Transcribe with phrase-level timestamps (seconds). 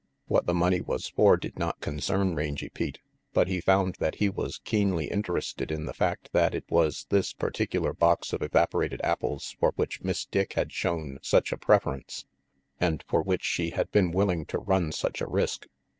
[0.25, 2.97] What the money was for did not concern Rangy Pete.
[3.33, 7.33] But he found that he was keenly interested in the fact that it was this
[7.33, 12.25] particular box of evaporated apples for which Miss Dick had shown such a pref erence,
[12.79, 15.67] and for which she had been willing to run such a risk.